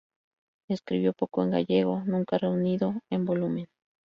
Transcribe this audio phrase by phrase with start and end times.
[0.67, 3.67] Escribió poco en gallego, nunca reunido en volumen.